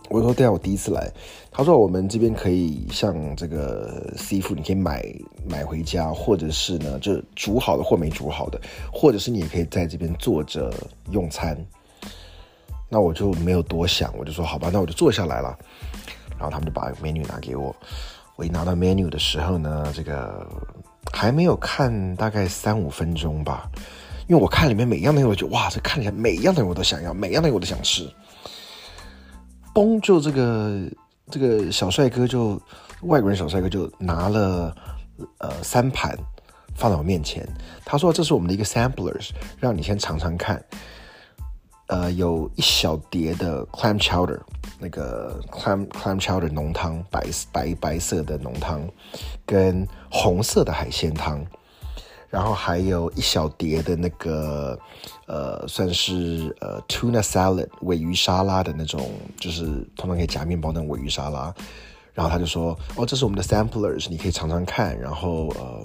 [0.09, 1.13] 我说：“对啊，我第一次来。”
[1.53, 5.05] 他说：“我们这边可以像这个 C 服，你可以买
[5.47, 8.59] 买回家，或者是呢，就煮好的或没煮好的，
[8.91, 10.73] 或者是你也可以在这边坐着
[11.11, 11.55] 用餐。”
[12.89, 15.59] 那我就没有多想，我就说：“好吧，那我就坐下来了。”
[16.38, 17.74] 然后他们就把 menu 拿给我。
[18.37, 20.46] 我一拿到 menu 的时候呢，这个
[21.12, 23.68] 还没有看，大概三五分钟吧。
[24.29, 28.09] 因为我看里面每样东西，我就哇，这看起来每样东西我都想要，每样东西我都想吃。
[29.74, 30.88] 嘣，就这个
[31.31, 32.61] 这个小帅哥，就
[33.03, 34.77] 外国人小帅哥，就拿了
[35.38, 36.16] 呃三盘
[36.77, 37.44] 放在我面前。
[37.85, 40.62] 他说：“这是我们的一个 samplers，让你先尝尝看。”
[41.88, 44.38] 呃，有一小碟的 clam chowder，
[44.79, 48.88] 那个 clam clam chowder 浓汤，白白白色的浓汤，
[49.45, 51.45] 跟红色的海鲜汤。
[52.31, 54.79] 然后还有一小碟的那个，
[55.27, 59.11] 呃，算是呃 tuna salad 尾鱼沙拉的那种，
[59.41, 59.64] 就是
[59.97, 61.55] 通常可以夹面包那种尾鱼沙拉。
[62.12, 64.99] 然后他就说：“哦，这是我们的 samplers，你可以尝尝看。
[65.01, 65.81] 然后呃，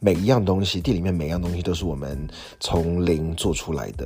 [0.00, 2.26] 每一样东西店里面每一样东西都是我们
[2.58, 4.04] 从零做出来的。”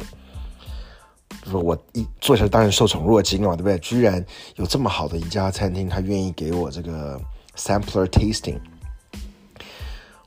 [1.50, 3.78] 说我一坐下来当然受宠若惊了，对不对？
[3.78, 4.24] 居然
[4.56, 7.20] 有这么好的一家餐厅，他愿意给我这个
[7.56, 8.58] sampler tasting，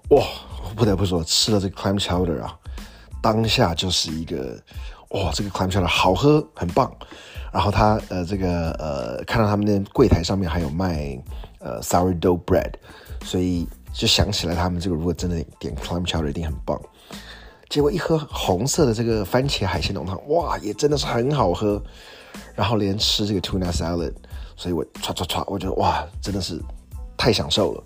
[0.10, 0.24] 哇！
[0.76, 2.58] 不得不说，吃了这个 clam chowder 啊，
[3.22, 4.58] 当下就是一个
[5.10, 6.90] 哇，这个 clam chowder 好喝，很棒。
[7.52, 11.22] 然后他呃，这个呃，看到他们那柜台上面还有卖
[11.58, 12.72] 呃 sourdough bread，
[13.24, 16.80] 所以就想起来他们这个如果真的点 clam chowder 一定很棒。
[17.70, 21.82] 结果一喝红色的这个番茄海鲜浓汤，哇，也真的是很好喝。
[22.56, 24.14] 然后连吃这个 tuna salad，
[24.58, 26.60] 所以我唰唰唰，我觉得哇，真的是
[27.16, 27.84] 太享受了。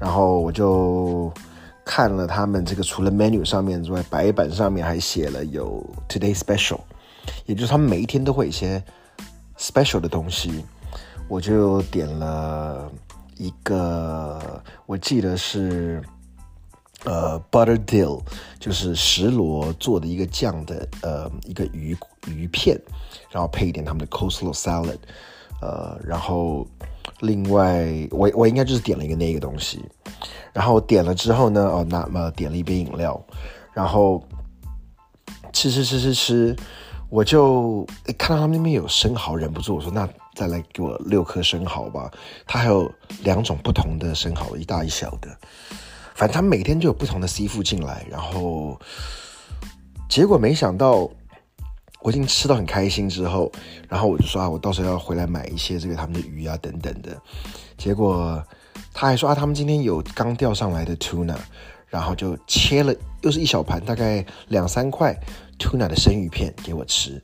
[0.00, 1.32] 然后我就。
[1.90, 6.78] 看了他们这个，除了 menu 上面之外，白板上面还写了有 today special，
[7.46, 8.84] 也就是他们每一天都会有一些
[9.56, 10.62] special 的东西。
[11.28, 12.92] 我就点了
[13.38, 16.02] 一个，我记得是
[17.04, 18.20] 呃 butter dill，
[18.58, 22.80] 就是石螺做的一个酱的呃一个鱼鱼片，
[23.30, 24.98] 然后配一点他们的 coleslaw salad，
[25.60, 26.66] 呃，然后
[27.20, 29.84] 另外我我应该就是点了一个那个东西。
[30.52, 33.22] 然后点了之后呢，哦，那么点了一杯饮料，
[33.72, 34.20] 然后
[35.52, 36.56] 吃吃吃吃吃，
[37.10, 42.10] 我就看到他们那边有生蚝，忍不住我说：“那再来给我六颗生蚝吧。”
[42.44, 42.90] 他还有
[43.22, 45.38] 两种不同的生蚝，一大一小的，
[46.18, 48.76] 反正他每天就有不同的 C 傅进来，然后
[50.08, 51.08] 结果没想到
[52.00, 53.50] 我已经吃到很开心之后，
[53.88, 57.16] 然后我就说啊，我到时候要回来买一些这个他们的鱼啊等等的，
[57.76, 58.42] 结果。
[58.94, 61.36] 他还说啊，他们今天有刚钓上来的 tuna，
[61.86, 65.16] 然后就切了，又是一小盘，大概两三块
[65.56, 67.20] tuna 的生鱼片给我吃。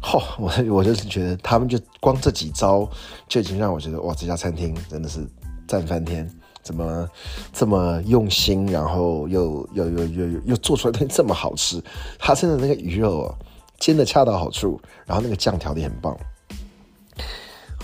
[0.00, 2.88] 嚯，我我就是觉得他们就光这几招
[3.28, 5.26] 就已经让我觉得哇，这家餐厅真的是
[5.68, 6.26] 赞翻天，
[6.64, 7.08] 怎么
[7.52, 11.80] 这么用心，然后又又又又又做出来东西这么好吃。
[12.18, 13.34] 他真的那个鱼肉哦，
[13.78, 16.16] 煎的恰到好处，然后那个酱调的也很棒。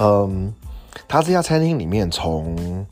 [0.01, 0.53] 嗯。
[1.07, 2.85] 他这家餐厅里面，从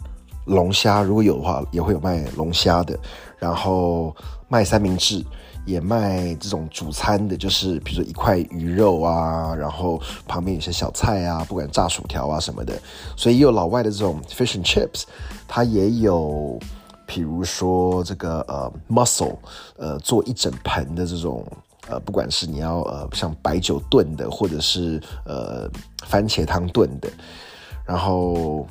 [0.45, 2.97] 龙虾如果有的话，也会有卖龙虾的，
[3.39, 4.15] 然后
[4.47, 5.25] 卖三明治，
[5.65, 12.79] 也卖这种主餐的，就是比如说一块鱼肉啊，然后旁边有些小菜啊，不管炸薯条啊什么的，
[13.17, 15.05] 所以也有老外的这种 fish and chips，
[15.47, 16.59] 它也有，
[17.07, 19.37] 比如说这个呃 mussel，
[19.77, 21.47] 呃做一整盆的这种，
[21.89, 25.69] 呃不管是你要呃像白酒炖的，或者是呃
[26.07, 27.09] 番茄汤炖的。
[27.85, 28.67] 然后，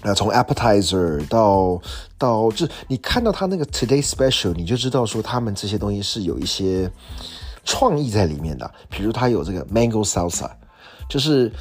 [0.00, 1.80] 呃，从 appetizer 到
[2.18, 6.90] 到，就是你看到他那个 today special，你就知道说他们这些东西是有一些
[7.64, 8.68] 创意在里面的。
[8.88, 10.50] 比如他有这个 mango salsa，
[11.08, 11.52] 就是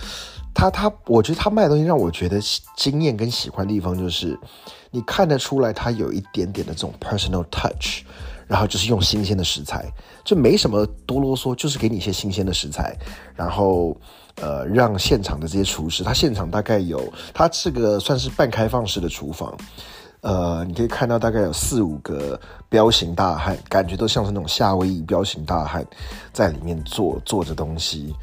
[0.54, 2.40] 他他，我觉得他卖的东西让我觉得
[2.76, 4.38] 惊艳跟喜欢的地方就是，
[4.90, 8.04] 你看得出来他有一点点的这种 personal touch，
[8.48, 9.86] 然后就是用新鲜的食材，
[10.26, 12.98] 就没什么多啰嗦，就是给你一些新鲜的食材，
[13.36, 13.96] 然后
[14.36, 17.02] 呃让现场的这些厨师，他现场大概有，
[17.34, 19.56] 他这个算是半开放式的厨房，
[20.22, 22.40] 呃，你可以看到大概有四五个
[22.70, 25.86] 彪形大汉，感觉都像是那种夏威夷彪形大汉
[26.32, 28.14] 在里面做做着东西。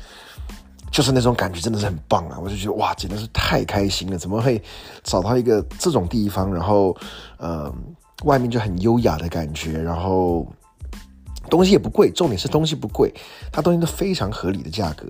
[0.91, 2.39] 就是那种感觉真的是很棒啊！
[2.43, 4.17] 我就觉得哇，简直是太开心了！
[4.17, 4.61] 怎么会
[5.03, 6.53] 找到一个这种地方？
[6.53, 6.97] 然后，
[7.37, 7.71] 呃，
[8.25, 10.51] 外面就很优雅的感觉，然后
[11.51, 13.13] 东西也不贵，重点是东西不贵，
[13.53, 15.07] 它东西都非常合理的价格。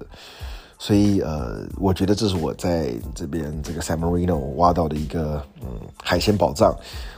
[0.78, 5.68] 所以，呃，我觉得这是我在这边这个 San Marino 挖到的一个嗯
[6.02, 6.74] 海鲜宝藏。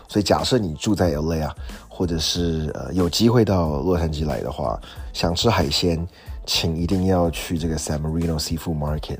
[0.08, 1.54] 所以，假设你住在 LA 啊，
[1.88, 4.80] 或者是呃有机会到洛杉矶来的话，
[5.12, 6.06] 想吃海鲜。
[6.46, 9.18] 请一定要去这个 San Marino Seafood Market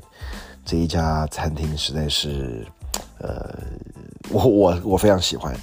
[0.65, 2.65] 这一家餐厅，实在是，
[3.19, 3.57] 呃，
[4.31, 5.55] 我我我非常喜欢，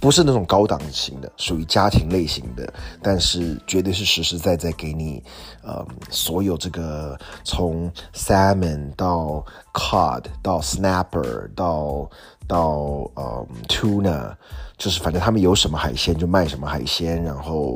[0.00, 5.22] 不是那种高档型的，属于家庭类型的，但是绝对是实实在在给你，
[5.62, 12.10] 呃，所有这个从 salmon 到 cod 到 snapper 到
[12.46, 14.34] 到呃 tuna。
[14.78, 17.74] 就是反正他们有什么海鲜就卖什么海鲜，然后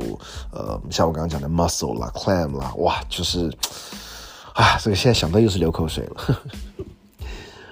[0.51, 3.51] 呃，像我刚刚讲的 mussel 啦、clam 啦，哇，就是
[4.53, 6.41] 啊，这个现在想到又是流口水了。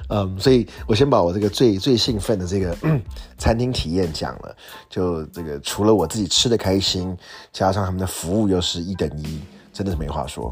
[0.10, 2.76] 嗯，所以我先把我这个最最兴奋的这个
[3.38, 4.56] 餐厅体验讲了，
[4.90, 7.16] 就这个除了我自己吃的开心，
[7.54, 9.40] 加上他们的服务又是一等一，
[9.72, 10.52] 真的是没话说。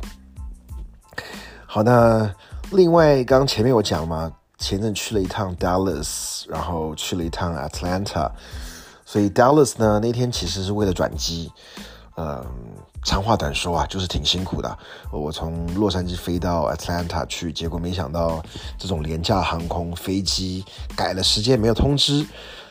[1.65, 2.34] 好，那
[2.72, 8.32] 另外刚前面我讲嘛，前阵去了一趟 Dallas，然后去了一趟 Atlanta。
[9.06, 11.50] 所以 Dallas 呢，那天其实是为了转机，
[12.17, 12.46] 嗯，
[13.04, 14.78] 长话短说啊，就是挺辛苦的。
[15.12, 18.44] 我从洛杉矶飞到 Atlanta 去，结果没想到
[18.78, 22.26] 这种廉价航空飞机改了时间，没有通知，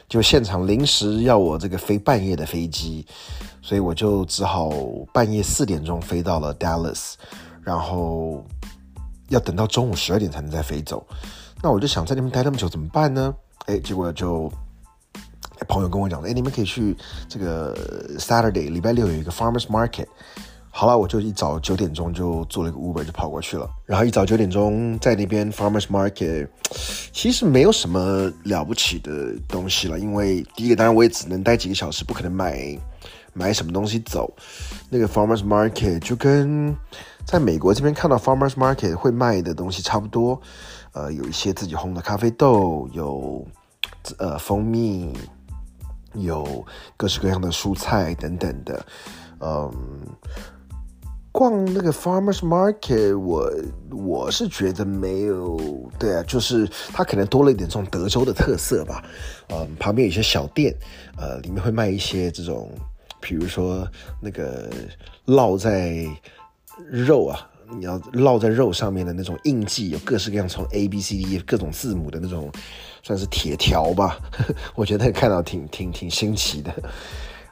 [0.09, 3.07] 就现场临时要我这个飞半夜的飞机，
[3.63, 4.71] 所以我就只好
[5.13, 7.15] 半夜四点钟飞到了 Dallas，
[7.63, 8.45] 然后
[9.29, 11.07] 要等到中午十二点才能再飞走。
[11.63, 13.35] 那我就想在那边待那么久怎么办呢？
[13.67, 14.53] 哎，结果就。
[15.67, 16.97] 朋友跟我讲说：“哎，你们可以去
[17.29, 17.75] 这个
[18.19, 20.07] Saturday 礼拜六有一个 Farmers Market。”
[20.69, 23.67] 好了，我就一早九点钟就坐了一个 Uber 就跑过去了。
[23.87, 26.49] 然后一早九点钟在那边 Farmers Market，
[27.15, 32.79] 其实没有什么了不起的东西了，因为第一个当然我也只能待几个小时，不可能买
[33.33, 34.31] 买什么东西走。
[34.91, 36.77] 那个 Farmers Market 就跟
[37.25, 40.39] 在美国这边看到 Farmers Market 会卖的东西差不多，
[40.93, 43.43] 呃，有一些自己烘的咖啡豆，有
[44.19, 45.11] 呃蜂蜜。
[46.19, 46.65] 有
[46.97, 48.87] 各式各样的蔬菜等等的，
[49.41, 49.73] 嗯，
[51.33, 53.51] 逛那个 farmers market，我
[53.91, 55.59] 我是觉得没有，
[55.99, 59.05] 对啊，就是它可能多了一点这种德州的特色吧，
[59.49, 60.75] 嗯，旁边有些小店，
[61.17, 62.71] 呃，里面会卖一些这种，
[63.21, 63.87] 比如说
[64.21, 64.71] 那个
[65.27, 66.07] 烙在
[66.91, 67.51] 肉啊。
[67.69, 72.49] 你要烙在肉上面的那种印记，有各式各样，从 A B C D 各种字母的那种，
[73.07, 74.19] 算是铁条吧。
[74.75, 76.75] 我觉得看到挺挺挺新奇的。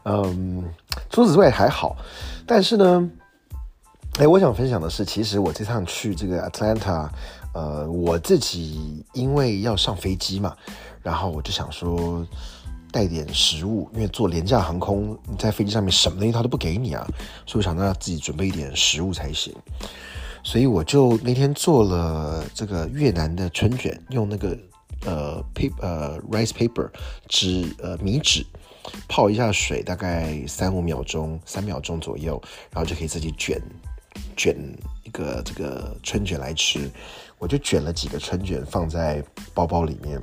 [0.04, 0.64] 嗯，
[1.08, 1.96] 除此之外还好。
[2.44, 3.08] 但是呢，
[4.18, 7.08] 哎，我想分享的是，其实我这趟去这个 Atlanta，
[7.54, 10.56] 呃，我自己因为要上飞机嘛，
[11.04, 12.26] 然后我就想说。
[12.92, 17.04] 带点食物，因为坐廉价航空，你在飞机上面什么东西他都不给你啊，
[17.44, 19.52] 所以我想让自己准备一点食物才行。
[20.44, 24.56] 所以我就那天做了这个越南的春卷，用那个
[25.04, 26.90] 呃 paper 呃 rice paper
[27.28, 28.44] 纸呃米纸
[29.08, 32.40] 泡一下水，大概三五秒钟，三秒钟左右，
[32.70, 33.60] 然后就可以自己卷
[34.36, 34.56] 卷
[35.04, 36.90] 一个这个春卷来吃。
[37.38, 40.22] 我就卷了几个春卷放在包包里面。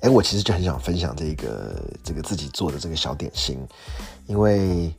[0.00, 3.58] 哎，我其实就很想分享这个这个自己做的这个小点心，
[4.26, 4.92] 因为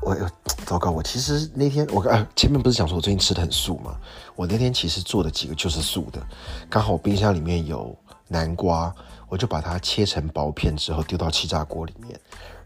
[0.00, 0.28] 我有
[0.72, 3.94] 糟糕，我其实那天我啊前面不是讲说我最近吃的很素嘛，
[4.34, 6.26] 我那天其实做的几个就是素的，
[6.70, 7.94] 刚好我冰箱里面有
[8.26, 8.90] 南瓜，
[9.28, 12.18] 我就把它切成薄片之后丢到气炸锅里面，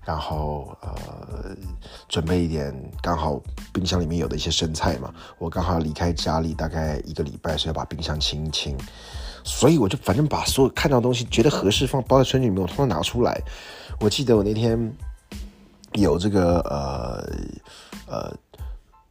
[0.04, 1.56] 然后呃
[2.08, 3.42] 准备一点刚好
[3.72, 8.78] 冰箱里面有的一些生菜嘛，我刚好要离开家里大概一个礼拜，所以要把冰箱清一清。
[9.42, 13.36] 所以我就反正把所有看到的东西觉得合适放包在春卷里面，我通通拿出来。
[13.98, 14.92] 我记得我那天
[15.94, 17.24] 有这个呃
[18.06, 18.34] 呃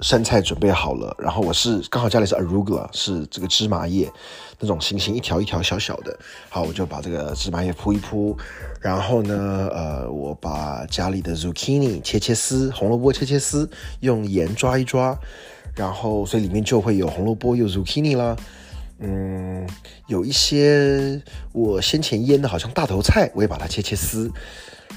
[0.01, 4.11] 生菜准备好了，然后我是刚好家里是 arugula，是这个芝麻叶
[4.59, 6.17] 那种星星一条一条小小的。
[6.49, 8.37] 好，我就把这个芝麻叶铺一铺，
[8.81, 13.69] 然后呢，呃，我把家里的 zucchini 切切丝，红萝卜切切丝，
[14.01, 15.17] 用盐抓一抓，
[15.75, 18.35] 然后所以里面就会有红萝卜有 zucchini 啦。
[18.99, 19.67] 嗯，
[20.07, 21.21] 有一些
[21.53, 24.29] 我先前腌的，好像大头菜，我也把它切切丝，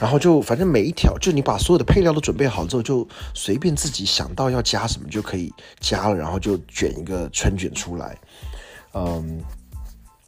[0.00, 8.16] 然后就反正每一条，就你把所有的配料都准备好之后，就随便自己想到要加什么就可以加了，然后就卷一个春卷出来。
[8.94, 9.42] 嗯，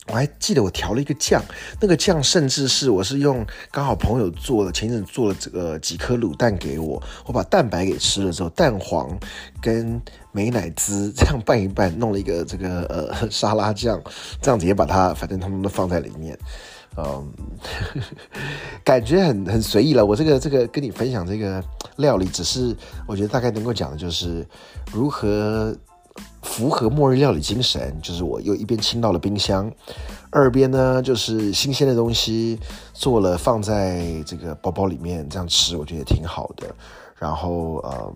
[0.09, 1.43] 我还记得我调了一个酱，
[1.81, 9.17] 那个酱甚至是我是用刚好朋友做的，前一阵做了这个几颗卤蛋给我，我把蛋白给吃了之后，蛋黄
[9.63, 10.01] 跟
[10.33, 14.03] 美乃滋这样拌一拌，弄了一个这个呃沙拉酱，
[14.43, 16.37] 这样子也把它反正通通都放在里面，
[16.97, 17.33] 嗯，
[18.85, 20.05] 感觉很很随意了。
[20.05, 21.63] 我这个这个跟你分享这个
[21.97, 22.77] 料理，只是
[23.07, 24.47] 我觉得大概能够讲的就是
[24.93, 25.77] 如何。
[26.43, 29.71] 符合末日料理精神，就是我又一边清到了冰箱，
[30.31, 32.59] 二边呢就是新鲜的东西
[32.95, 36.75] 做了放在这个包包里面，这样吃我觉得也挺好的。
[37.17, 38.15] 然后嗯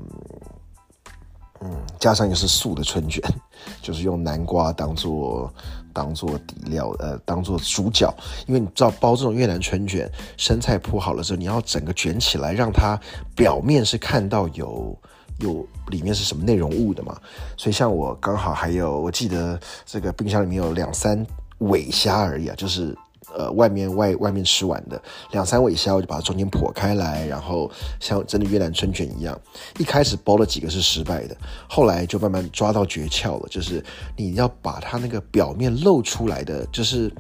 [1.61, 1.71] 嗯，
[2.01, 3.23] 加上又是素的春卷，
[3.81, 5.53] 就是用南瓜当做
[5.95, 8.13] 当做底料，呃，当做主角。
[8.47, 13.01] 因为你知道包这种越南春卷，生菜铺好了之后，你要整个卷起来，让它
[13.35, 14.95] 表面是看到有。
[15.41, 17.21] 有里面是什么内容物的嘛？
[17.57, 21.27] 所以像我刚好还有，我记得这个冰箱里面有两三
[21.59, 22.97] 尾虾而已啊，就是。
[23.37, 27.69] 呃，外面外外面吃完的两三尾虾，我就把它中间剖开来，然后
[27.99, 29.37] 像真的越南春卷一样，
[29.77, 31.37] 一开始包了几个是失败的，
[31.69, 33.85] 后来就慢慢抓到诀窍了，就是
[34.17, 37.13] 你要把它那个表面露出来的，就是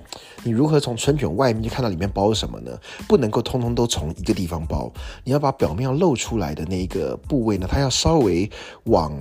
[0.44, 2.78] 你如何从春卷外面就看到里面包什么呢？
[3.08, 4.88] 不能够通通都从一个地方包，
[5.24, 8.48] 你要把表面要露出来的那一个部位呢，它要稍微
[8.84, 9.12] 往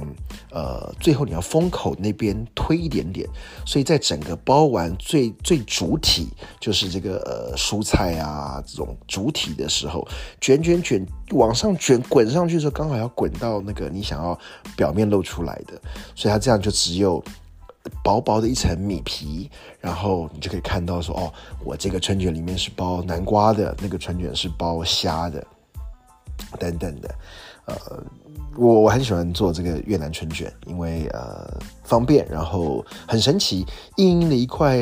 [0.52, 3.28] 呃最后你要封口那边推一点点，
[3.66, 6.30] 所以在整个包完最最主体
[6.60, 6.83] 就是。
[6.84, 10.06] 是这个呃蔬菜啊这种主体的时候，
[10.42, 14.38] 卷卷卷往上卷滚上去的时候，刚好要滚到那个你想要
[14.76, 15.82] 表面露出来的，
[16.14, 17.24] 所以它这样就只有
[18.04, 25.46] 薄薄的一层米皮，然后你就可以看到说哦，我这个春卷里面是包南瓜的，那个春卷是包虾的，
[26.60, 27.16] 等等的，
[27.66, 28.04] 呃。
[28.56, 33.66] 我我很喜欢做这个越南春卷，因为呃方便，然后很神奇，
[33.97, 34.78] 硬硬的一块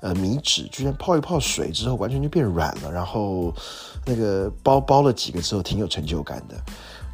[0.00, 3.54] 呃米纸，居然泡一泡水之后完全就变软了，然后
[4.04, 6.54] 那个包包了几个之后挺有成就感的。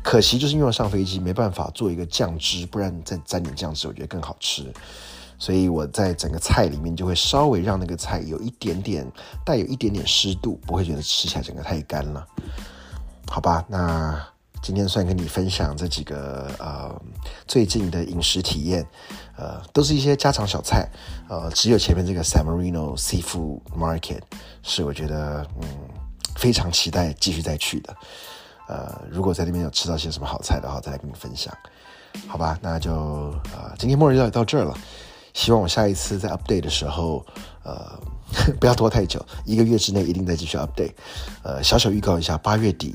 [0.02, 4.72] 可惜就是因为上飞机没办法做一个酱汁，不然再沾点酱汁我觉得更好吃。
[5.38, 9.06] 所以我在整个菜里面就会稍微让那个菜有一点点
[9.44, 12.26] 带有一点点湿度，不会觉得吃起来整个太干了。
[13.28, 14.20] 好吧，那。
[14.62, 16.94] 今天算跟你分享这几个呃
[17.48, 18.86] 最近的饮食体验，
[19.36, 20.88] 呃都是一些家常小菜，
[21.28, 24.20] 呃只有前面这个 San Marino Seafood Market
[24.62, 25.68] 是我觉得嗯
[26.36, 27.96] 非常期待继续再去的，
[28.68, 31.52] 呃如果在那边有吃到些什么好菜的话，再来跟你分享，
[32.28, 32.56] 好吧？
[32.62, 32.92] 那就
[33.52, 34.72] 呃今天末日料理到这儿了，
[35.34, 37.26] 希望我下一次在 update 的时候，
[37.64, 37.98] 呃
[38.60, 40.92] 不要拖太久，一个月之内一定再继续 update，
[41.42, 42.94] 呃小小预告一下，八月底。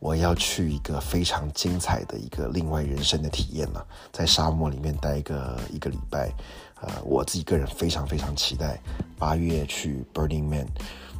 [0.00, 6.32] 我要去一个非常精彩的一个另外人生的体验了，在沙漠里面待一个一个礼拜，
[6.80, 8.80] 呃，我自己个人非常非常期待
[9.18, 10.66] 八月去 Burning Man，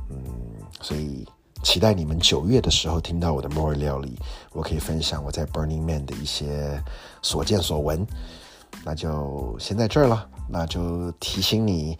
[0.09, 0.17] 嗯，
[0.81, 1.27] 所以
[1.63, 4.19] 期待你们九月的时候听到我的 More 料理，
[4.53, 6.83] 我可以分享我在 Burning Man 的一些
[7.21, 8.07] 所见所闻，
[8.83, 11.99] 那就先在这儿了，那就提醒你。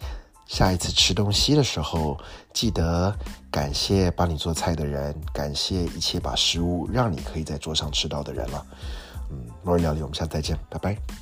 [0.51, 2.17] 下一次吃东西的时候，
[2.51, 3.17] 记得
[3.49, 8.65] 感谢帮你做菜的人，感谢一切把食物让你可以在桌上吃到的人了。
[9.29, 11.20] 嗯，末日料理，我们下次再见，拜拜。